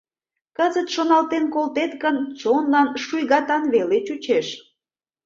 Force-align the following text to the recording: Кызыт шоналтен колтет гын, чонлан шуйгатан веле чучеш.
Кызыт 0.57 0.87
шоналтен 0.95 1.45
колтет 1.53 1.91
гын, 2.03 2.15
чонлан 2.39 2.87
шуйгатан 3.03 3.63
веле 3.73 3.97
чучеш. 4.07 4.47